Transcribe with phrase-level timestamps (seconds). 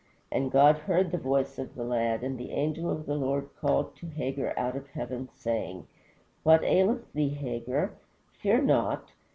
[0.31, 3.95] And God heard the voice of the lad, and the angel of the Lord called
[3.97, 5.85] to Hagar out of heaven, saying,
[6.41, 7.93] What aileth thee, Hagar?
[8.33, 9.11] fear not.